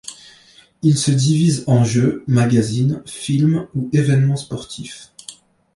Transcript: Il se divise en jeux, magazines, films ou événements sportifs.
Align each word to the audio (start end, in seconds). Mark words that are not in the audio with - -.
Il 0.81 0.97
se 0.97 1.11
divise 1.11 1.63
en 1.67 1.83
jeux, 1.83 2.23
magazines, 2.25 3.03
films 3.05 3.67
ou 3.75 3.87
événements 3.93 4.35
sportifs. 4.35 5.11